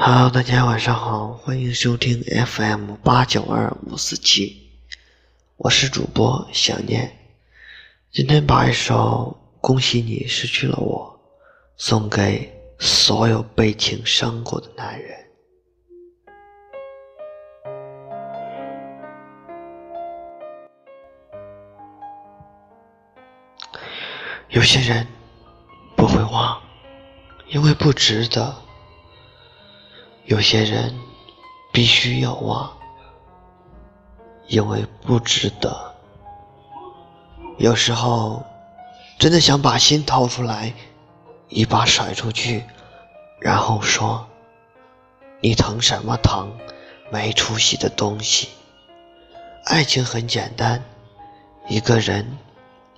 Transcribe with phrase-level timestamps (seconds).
[0.00, 4.70] 好大家晚上好，欢迎收听 FM 八九二五四七，
[5.56, 7.18] 我是主播想念。
[8.12, 11.20] 今天把一首《恭喜你失去了我》
[11.76, 12.48] 送给
[12.78, 15.18] 所有被情伤过的男人。
[24.48, 25.04] 有些人
[25.96, 26.62] 不会忘，
[27.48, 28.54] 因为不值得；
[30.28, 30.94] 有些人
[31.72, 32.70] 必须要忘，
[34.46, 35.94] 因为不值得。
[37.56, 38.44] 有时候
[39.18, 40.74] 真的想把心掏出来，
[41.48, 42.62] 一把甩出去，
[43.40, 44.28] 然后说
[45.40, 46.52] ：“你疼什么疼？
[47.10, 48.50] 没出息的东西。”
[49.64, 50.84] 爱情很简单，
[51.68, 52.36] 一个人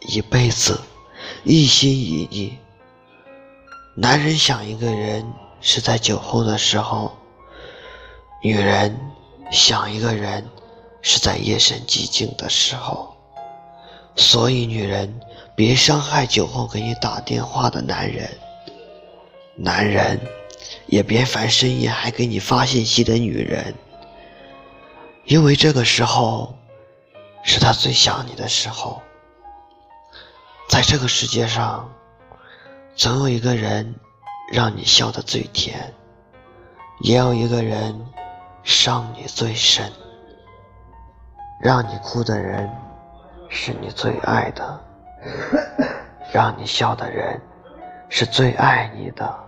[0.01, 0.81] 一辈子。
[1.45, 2.59] 一心一意，
[3.95, 7.15] 男人想一个人是在酒后的时候，
[8.43, 8.99] 女人
[9.51, 10.49] 想一个人
[11.03, 13.15] 是在夜深寂静的时候。
[14.17, 15.21] 所以，女人
[15.55, 18.29] 别伤害酒后给你打电话的男人，
[19.57, 20.21] 男人
[20.87, 23.75] 也别烦深夜还给你发信息的女人，
[25.25, 26.55] 因为这个时候
[27.43, 29.01] 是他最想你的时候。
[30.69, 31.91] 在这个世界上，
[32.97, 33.95] 总有一个人
[34.53, 35.95] 让你笑得最甜，
[37.01, 38.07] 也有一个人
[38.63, 39.91] 伤你最深。
[41.63, 42.71] 让你哭的人
[43.51, 44.81] 是你最爱的，
[46.33, 47.39] 让你笑的人
[48.09, 49.39] 是最爱你的。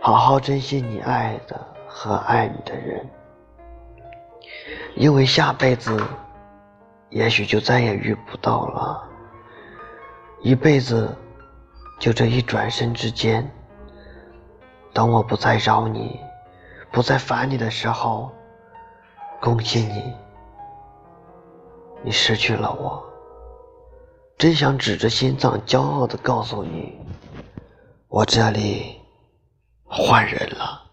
[0.00, 3.06] 好好珍惜你爱的和爱你的人，
[4.94, 6.02] 因为下辈子
[7.10, 9.04] 也许就再也遇不到了。
[10.40, 11.14] 一辈子，
[11.98, 13.46] 就这一转身之间。
[14.94, 16.18] 等我不再扰你，
[16.90, 18.30] 不再烦你的时候，
[19.40, 20.14] 恭喜你，
[22.02, 23.04] 你失去了我。
[24.36, 26.96] 真想指着心脏骄傲的告诉你，
[28.08, 29.00] 我这里
[29.84, 30.90] 换人了。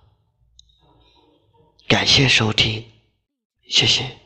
[1.88, 2.84] 感谢收听，
[3.68, 4.25] 谢谢。